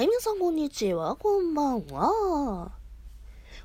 [0.00, 2.72] はい、皆さんこんにちは、こんばんは。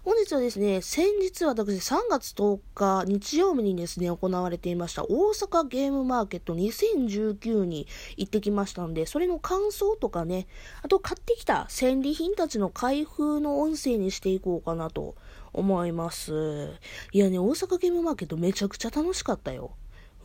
[0.03, 7.87] 本日はですね、先日私3月10日日曜日にですね、行われていました大阪ゲームマーケット2019に
[8.17, 10.47] 行ってきましたんで、それの感想とかね、
[10.81, 15.15] あと買ってきた戦利品たちの開封の音声にしていこうかなと
[15.53, 16.73] 思います。
[17.13, 19.71] いやね、大阪ゲームマーケットめちゃくちゃ楽しかったよ。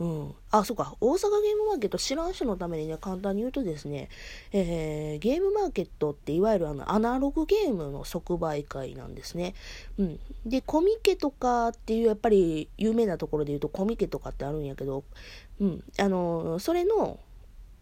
[0.01, 0.33] うん。
[0.49, 0.95] あ、そうか。
[0.99, 4.09] 大阪ゲームマーケット知らん人のためにね、簡単に言うとですね、
[4.51, 9.53] えー、ゲームマーケットっていわゆるあの、アナログゲームの即売会なんですね。
[9.99, 10.19] うん。
[10.43, 15.03] で、コミケとかっていう、やっぱり有名なところで言うとコミケとかってあるんやけど、
[15.59, 15.83] うん。
[15.99, 17.19] あの、それの、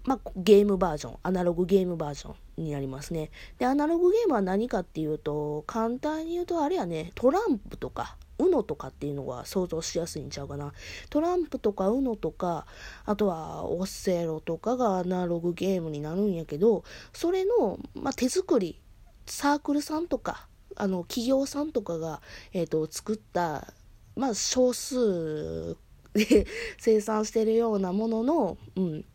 [0.04, 3.32] まあ、ゲームバージョン、アナログゲームバージョンになりますね。
[3.58, 10.74] で、アナログゲームは何かっていうと、簡単に言うとあれやね、トランプとか、UNO とかっていうのが想像しやすいんちゃうかな。
[11.10, 12.66] トランプとか UNO とか、
[13.06, 16.84] あとはオセロとかがアナログゲームになるんやけど、
[17.14, 18.80] それの、まあ、手作り、
[19.26, 22.22] サークルさんとか、あの、企業さんとかが、
[22.54, 23.74] えっ、ー、と、作った、
[24.16, 25.76] まあ、少数
[26.14, 29.06] で生産してるようなものの、うん、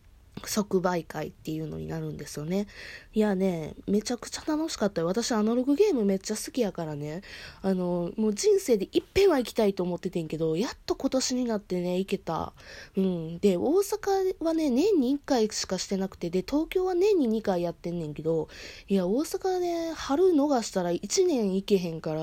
[0.43, 2.67] 即売会っていうのになるんですよね。
[3.13, 5.07] いやね、めちゃくちゃ楽しかったよ。
[5.07, 7.21] 私アナログゲームめっちゃ好きやからね。
[7.61, 12.53] あの、もう人生でいっぺんは行きたいと思っててんけど、やっと今年になってね、行けた。
[12.97, 13.39] うん。
[13.39, 18.49] で、大阪はね、年に1回しかしてなくて、で、東京は年に2回やってんねんけど、
[18.87, 22.21] いや、大阪ね、春逃したら1年行けへんから、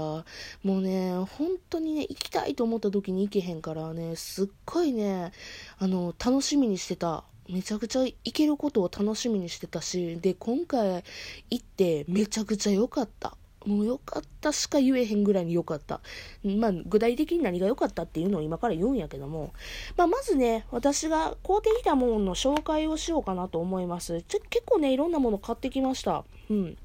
[0.62, 5.32] もうね、本当にね、行きたいと思った時に行けへんからね、すっごいね、
[5.78, 7.24] あの、楽しみにしてた。
[7.52, 11.04] めちゃくちゃ行けることを楽しみにしてたし、で、今回
[11.50, 13.36] 行ってめちゃくちゃ良かった。
[13.66, 16.00] もう良かったしか言えへんぐらいに良かった。
[16.44, 19.52] まあ、具体的に何が良かったっていうのを今から言うんやけども、
[19.96, 24.22] まあ、まずね、私が買うてきたものの紹介をしようかなと思います。
[24.22, 26.24] ちょ結構ね、いろんなもの買ってきました。
[26.50, 26.76] うん。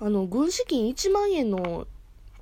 [0.00, 1.86] あの、軍資金1万円の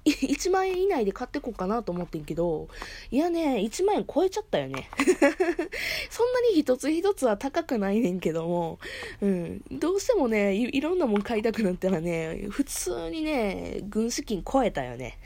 [0.05, 2.69] 1万円以内で買ってこうかなと思ってんけど、
[3.11, 4.89] いやね、1万円超えちゃったよね。
[6.11, 8.79] そんなに一つ一つは高くないねんけども、
[9.23, 15.19] うん、どうしてもねい、いろんなもん買いたくなったらね、普通にね、軍資金超えたよね。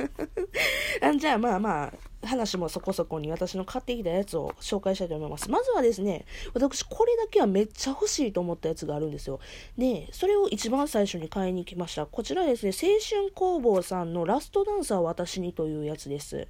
[1.02, 5.50] あじゃあまあまあ、話もそこそこに私の買ってきたやつを紹介したいと思います。
[5.50, 9.40] まずはですね、私これだけはめっちゃ欲しいと思ったやつがあるんですよ。
[9.78, 12.06] で、それを一番最初に買いに来ました。
[12.06, 16.46] こちらですね、青春工房さんのラストダンサー私にというやつです。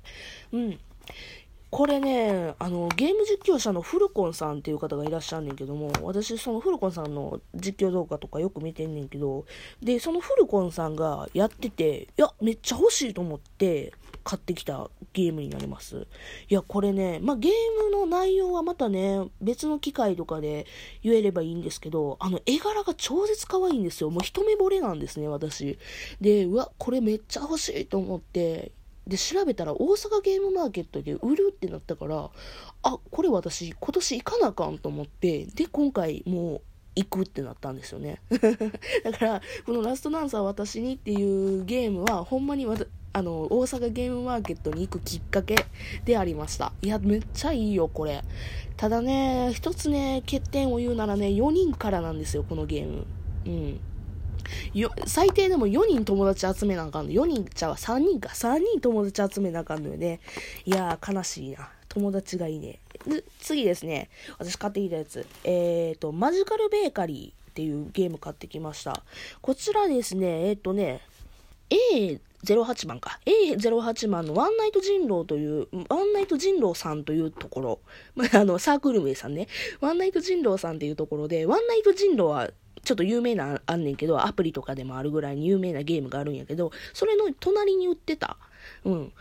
[0.52, 0.80] うん。
[1.70, 9.44] これね、あの、ゲーム実況者のフルコンさんっていう方がいらっしゃんねんけども、私そのフルコンさんの実況動画とかよく見てんねんけど、
[9.80, 13.92] で、そのフルコンさんがやってて、いや、めっちゃ欲しいと思って、
[14.24, 16.06] 買ってきたゲームになります。
[16.48, 17.52] いや、これね、まあ、ゲー
[17.84, 20.66] ムの内容はまたね、別の機会とかで
[21.02, 24.10] 言えればいいんですけど、あの、絵柄が超絶可愛いんですよ。
[24.10, 25.78] もう一目惚れなんですね、私。
[26.20, 28.72] で、うわ、これめっちゃ欲しいと思って、
[29.06, 32.30] で、調べたら大阪ゲームマーケットで売るってなったから、
[32.82, 36.62] あ、これ私今年行かなあかんと思って、で、今回もう
[36.94, 38.20] 行くってなったんですよね。
[39.04, 42.66] だから、このラストダンサー私にっていうゲームは、ほんまに
[43.12, 45.66] あの、大阪ゲームマーケットに行くきっかけ
[46.04, 46.72] でありました。
[46.80, 48.22] いや、めっちゃいいよ、これ。
[48.76, 53.06] ただね、一つね、欠点を言うならね、4人からなんですよ、このゲーム。
[53.46, 53.80] うん。
[54.74, 57.12] よ、最低でも4人友達集めなあかんの。
[57.12, 58.28] 4人ちゃう3人か。
[58.28, 60.20] 3人友達集めなあかんのよね。
[60.64, 61.68] いやー、悲しいな。
[61.88, 62.78] 友達がいいね。
[63.06, 64.08] で、次ですね。
[64.38, 65.26] 私買ってきたやつ。
[65.44, 69.02] えーと、マジカルベーカリーっていうゲーム買ってきました。
[69.40, 71.00] こちらですね、えっ、ー、とね、
[71.70, 73.20] A 08番か。
[73.26, 77.80] A08 番のワンナイト人狼という、ワンナイト人狼さんというところ、
[78.14, 79.48] まあ、あの、サークル名さんね。
[79.80, 82.50] ワンナイト人狼さんっていうところで、ワンナイト人狼は
[82.82, 88.38] ちょっと有名なあんねんけど、アプリとかでもあるぐらいに有名なゲームがあるんやけど、それの隣に売ってた、
[88.84, 89.12] うん、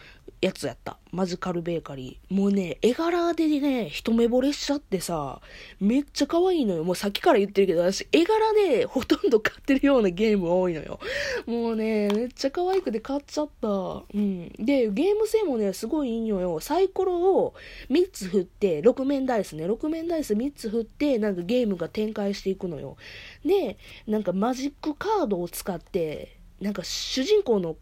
[0.42, 0.98] やつやった。
[1.12, 2.34] マジカルベーカリー。
[2.34, 5.42] もうね、絵柄でね、一目惚れしちゃってさ、
[5.82, 6.84] めっちゃ可愛いのよ。
[6.84, 11.00] もうさっきから言ってるけど、私、絵柄でほとんど買ってるようなゲーム多いのよ。
[11.46, 13.68] もうね、めっちゃ可愛くて買っちゃった。
[13.68, 14.50] うん。
[14.58, 16.60] で、ゲーム性もね、すごいいいのよ。
[16.62, 17.54] サイコロを
[17.90, 22.96] 3つ振って、6面ダイスね、6面ダイス3つ振って、なんかゲームが展開していくのよ。
[23.44, 27.76] で、なんかマジックカードを使って、なんか主人公の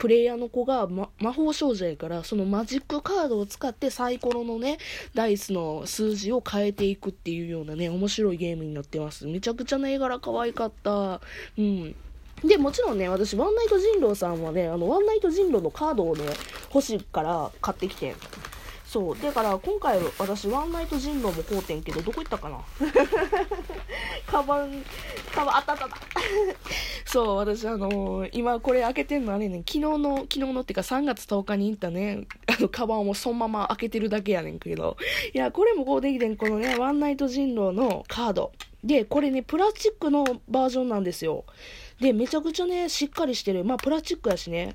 [0.00, 4.78] プレイヤーの子が、ま、魔法少女やから、そのマジックカードを使ってサイコロのね、
[5.12, 9.26] ダイスの数字を変えていくっていうようなね、面白いゲームになってます。
[9.26, 11.20] めちゃくちゃな絵柄可愛かった。
[11.58, 11.94] うん。
[12.42, 16.24] で、もちろんね、私、ワンナイト人狼さんはね、あの、ワンナイト人狼のカードをね、
[16.74, 18.14] 欲しいから買ってきて。
[18.90, 19.16] そう。
[19.20, 22.58] だから今回私ワンナイト人狼も買うてんけど、どこ行ったかな？
[24.26, 24.84] カバン、
[25.32, 25.96] カバン、あったあったあった。
[27.06, 34.96] そう、私あのー、今これ開けてんのあれね、昨日の、昨日のっていうか3月10日に行ったね、あの、カバンをそのまま開けてるだけやねんけど、
[35.32, 38.50] いや、これもこうできてん、このね、ワンナイト人狼のカード。
[38.82, 41.44] で、これね、プラスチックのバージョンなんですよ。
[42.00, 43.64] で、めちゃくちゃね、しっかりしてる。
[43.64, 44.74] まあ、プラスチックやしね。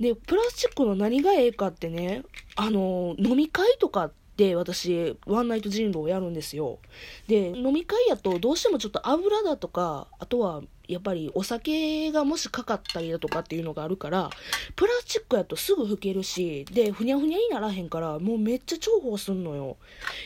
[0.00, 2.22] で、プラスチックの何がええかってね、
[2.56, 6.78] あの、飲み会とかって私、ワンナイト人狼をやるんですよ。
[7.26, 14.30] で、飲み会やとどうしてもちょっと油だとか、あとはやっぱりお酒がもしかかったりだとかっていうのがあるから、
[14.74, 19.76] プラスチックやとすぐ拭けるし、で、ふにゃふにゃにならへんから、もうめっちゃ重宝すんのよ。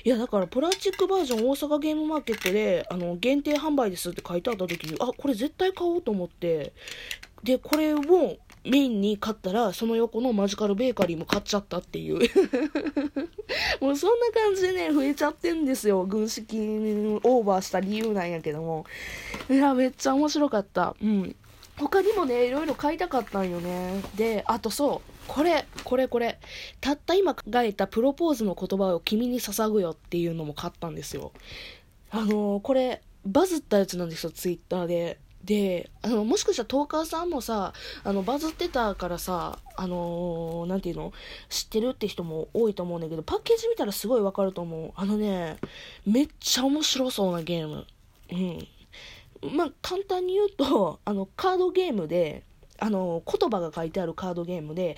[0.04, 6.72] いや、だからプラスチックバージョン大阪ゲームマーケットで、あの、限定販売ですって書いてあった時に、あ、これ絶対買おうと思って、
[7.42, 7.98] で、これを
[8.64, 12.18] メインに買ったら、その横のマジカルベーカリーも買っちゃったっていう
[13.80, 16.04] もうそんな感じでね、増えちゃってんですよ。
[16.04, 18.86] 軍資金オーバーした理由なんやけども。
[19.50, 20.94] いや、めっちゃ面白かった。
[21.02, 21.36] うん。
[21.76, 24.02] 他にもね、いろいろ買いたかったんよね。
[24.14, 26.38] で、あとそう、これ、これこれ。
[26.80, 31.32] たった今考えたプロポーズの言葉を君に捧ぐよっていうのも買ったんですよ。
[32.10, 35.18] あのー、これ、バズったやつなんですよ、ツイッターで。
[35.44, 37.72] で、あの、もしかしたらトーカーさんもさ、
[38.04, 41.12] あの、バズってたからさ、あのー、なんていうの？
[41.48, 44.92] 知ってるって人も多いと思うんだけど、パッケージ見たらすごいわかると思う。
[44.94, 45.58] あのね、
[46.06, 47.86] めっちゃ面白そうなゲーム。
[48.30, 48.68] うん。
[49.56, 52.44] まあ、簡単に言うと、 あの、カードゲームで、
[52.78, 54.96] あの、言葉が書いてあるカードゲームで、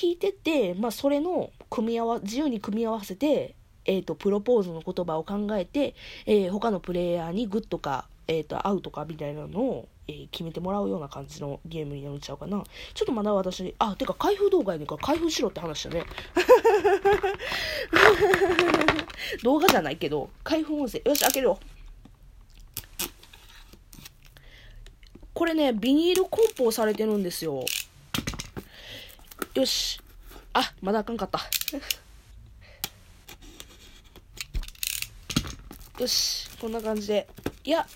[0.00, 3.56] 引いてって、まあ、それの組み合わ、自由に組み合わせて、
[3.90, 12.62] えっ、ー、と、プロポーズの言葉を考えて、えー、他のプレイヤーにグッとか、えっ、ー、と、会うとかみたいなのを、えー、決めてもらうような感じのゲームになっちゃうかな。
[12.94, 16.04] ちょっとまだ私、あ、てか開封動画やねんから開封しろって話だね。
[19.42, 21.02] 動画じゃないけど、開封音声。
[21.04, 21.58] よし、開けるよ。
[25.34, 27.64] これね、ビニール梱包されてるんですよ。
[29.54, 30.00] よし。
[30.52, 31.40] あ、まだあかんかった。
[36.00, 37.28] よし、こんな感じで。
[37.62, 37.86] いや、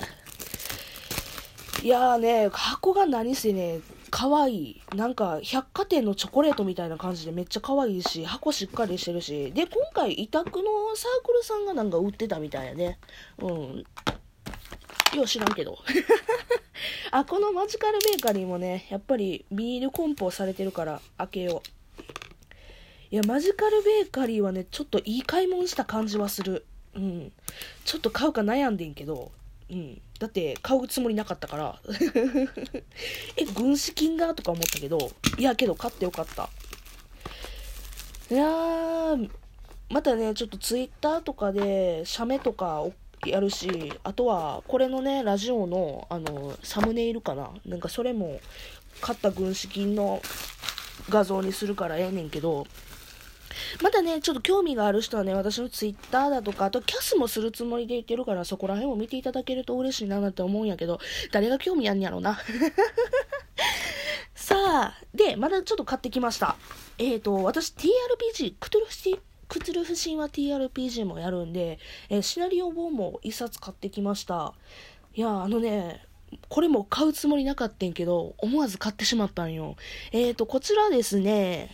[1.83, 3.81] いやーね、箱が何せね、
[4.11, 4.83] 可愛い。
[4.95, 9.53] なんか、百貨店のチョコレートみたいな感じでめっちゃ可愛いし、箱しっかりしてるし。
[9.53, 10.65] で、今回、委託の
[10.95, 12.99] サークルさんがなんか売ってたみたいやね。
[13.39, 13.85] うん。
[15.17, 15.79] よう知らんけど。
[17.11, 22.05] あ、このマジカルベーカリーもね、やっぱりビール梱包されてるから開けよう。
[23.11, 26.67] いや、マジカルベーカリーはね、ちょっといい買い物した感じはする。
[26.95, 27.33] うん。
[27.85, 29.33] ちょっと買うか悩んでんけど、
[29.71, 30.01] うん。
[30.19, 31.81] だって買うつもりなかったから
[33.37, 34.35] え、軍資金が？
[34.35, 36.49] とか思ったけど、いやけど買ってよかった。
[38.31, 39.31] いやー、
[39.91, 42.85] またね、ちょっとツイッターとかで、写メとか
[43.27, 48.41] やるし、あとは、これのね、ラジオの、あの、サムネイルかななんかそれも、
[49.01, 50.23] 買った軍資金の
[51.11, 52.67] 画像にするからええねんけど、
[53.83, 60.99] まだね、ちょっと興味がある人はね、私のツイッターだとか、あとキャスもするつもりでいてるから、そこら辺も見ていただけると嬉しいななんて思うんやけど、
[61.33, 62.39] 誰が興味あんやろうな。
[64.35, 66.57] さあ、で、まだちょっと買ってきました。
[66.99, 71.79] えっ、ー、と、私 TRPG、クトゥルフシクトゥルフ神話 TRPG もやるんで、
[72.09, 74.55] えー、シナリオ本も一冊買ってきました。
[75.15, 76.03] いや、あのね、
[76.49, 79.77] これも買うつもりなかったんけど、思わず買ってしまったんよ。
[80.13, 81.71] えっ、ー、と、こちらですね、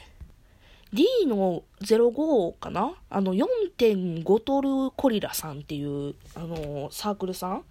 [0.93, 2.95] D の05かな？
[3.11, 7.65] あの、4.5トルコリラさんっていう、あの、サークルさん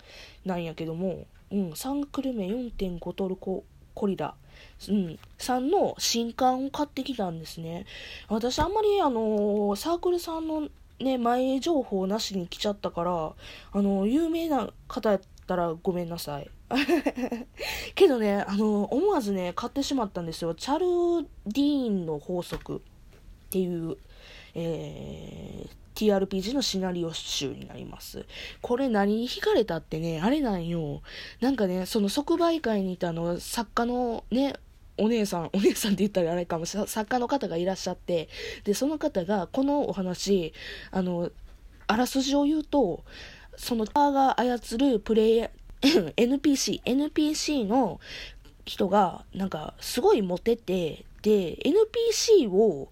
[0.46, 4.36] なんやけども、うん、サークル名4.5トルココリラ、
[4.88, 7.86] うん、さんの新刊を買ってきたんですね。
[8.30, 13.34] 私あんまり、あの、サークルさんのね、前情報なしに来ちゃったから、
[13.74, 16.50] あの、有名な方やったらごめんなさい。
[17.96, 20.54] けどね、あの、思わずね、買ってしまったんですよ。
[20.54, 22.82] チャルディーンの法則。
[23.50, 23.98] っていう、
[24.54, 28.26] えー、TRPG のシナリオ集になります。
[28.62, 31.02] これ何に惹かれたってね、あれなんよ。
[31.42, 34.54] なんかね、その即売会にいたの、作家のね、
[34.98, 38.30] お姉さん、お姉さんって言ったらあれかもしれない、作家の方がいらっしゃって、
[38.66, 40.54] で、その方が、このお話、
[40.92, 41.32] あの、
[41.88, 43.04] あらすじを言うと、
[43.58, 48.00] その、ターが操るプレイヤー、 NPC、NPC の
[48.66, 52.90] 人が、なんか、すごいモテて、で、NPC を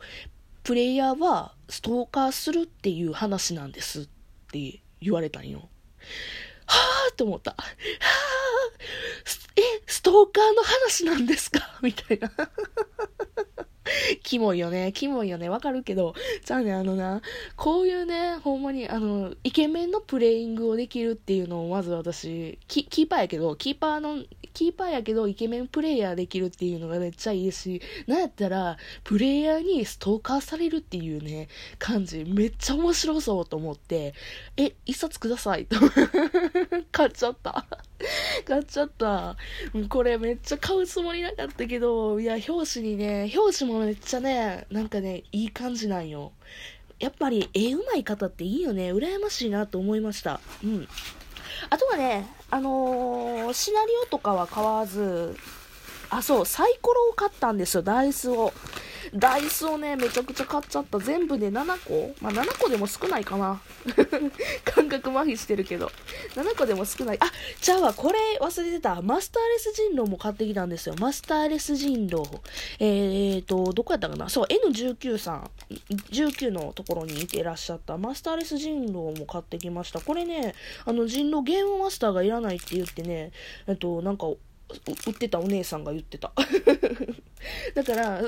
[0.68, 4.08] プレイヤーはストーカーするっていう話なんですっ
[4.52, 5.70] て言われたんよ。
[6.66, 7.52] はぁーって思った。
[7.52, 7.64] はぁー
[9.62, 11.80] え、ストーカーの話なんですか？
[11.82, 12.30] みたいな。
[14.24, 14.92] キモいよね。
[14.94, 15.50] キモいよね。
[15.50, 16.14] わかるけど、
[16.44, 17.22] じゃあね、あのな、
[17.56, 24.24] こういうね、ほんまに、あの、イケメンのプレイングをできるっていうのを、まず私、キキーパーやけど、キーパーの、
[24.54, 31.48] キーパーやけど、イケメンプレイヤーできるっていうのがめっちゃいいし、なんやったら、プレイヤーにストーカーされるっていうね、
[31.80, 34.14] 感じ、めっちゃ面白そうと思って、
[34.58, 35.78] え、一冊くださいと。
[36.92, 37.66] 買っちゃった。
[38.46, 39.36] 買っちゃった。
[39.90, 46.32] これめっちゃ買うつもりなかったけど、いや、表紙にね、表紙もめっちゃね、なんかね、いい感じなんよ。
[47.00, 48.92] やっぱり絵うまい方っていいよね。
[48.92, 50.40] 羨ましいなと思いました。
[50.64, 50.88] うん。
[51.70, 55.36] あとはね、あのー、シナリオとかは買わず、
[56.10, 58.54] あ、そう、サイコロを買ったんですよ、ダイスを。
[59.14, 61.00] ダイスをね、めちゃくちゃ買っちゃった。
[61.00, 62.14] 全部で7個？
[62.22, 63.62] まあ、7個でも少ないかな。
[64.64, 65.92] 感覚麻痺してるけど。
[66.36, 67.18] 7個でも少ない。
[67.20, 69.02] あ、じゃあこれ忘れてた。
[69.02, 70.96] マスターレス人狼も買ってきたんですよ。
[71.00, 72.24] マスターレス人狼。
[72.80, 74.30] えーと、どこやったかな？
[74.30, 75.50] そう、N19 さん。
[75.70, 80.00] 19のところにいてらっしゃったマスターレス人狼も買ってきました。
[80.02, 83.32] これね、あの人狼ゲームマスターがいらないって言ってね、
[83.68, 86.34] えっと、なんか、売ってたお姉さんが言ってた。
[87.74, 88.22] だから、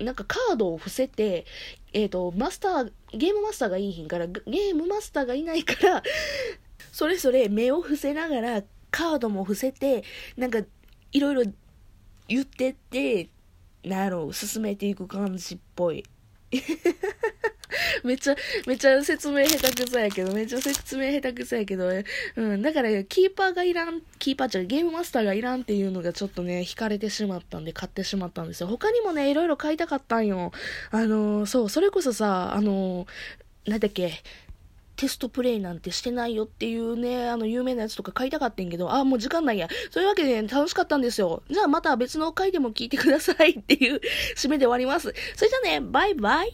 [0.00, 1.46] なんかカードを伏せて、
[1.92, 6.02] えっ、ー、と、マスター、ゲームマスターがいいひんから、ゲームマスターがいないから、
[6.90, 10.04] それぞれ目を伏せながら、カードも伏せて、
[10.36, 10.60] なんか、
[11.12, 11.42] いろいろ
[12.26, 13.30] 言ってって、
[13.84, 16.04] なる進めていく感じっぽい。
[18.04, 21.90] めっちゃ、めっちゃ説明下手くそやけど、めっちゃ説明下手くそやけど、
[22.36, 28.66] うん、だから、キーパーがいらん、キーパーじゃゲームマスターがいらんっていうのがちょっとね、惹かれてしまったんで、買ってしまったんですよ。
[28.66, 30.52] 他にもね、いろいろ買いたかったんよ。
[30.90, 34.22] あのー、そう、それこそさ、あのー、なんだっけ、
[34.96, 39.68] テストプレイなんてしてないよっていうね、あの、有名なやつとか買いたかったんけど、あ、もう時間ないや。
[39.90, 41.42] そういうわけで、ね、楽しかったんですよ。
[41.50, 44.00] じゃあまた別の回でも聞いてくださいっていう
[44.36, 45.12] 締めで終わります。
[45.34, 46.52] それじゃあね、バイバイ。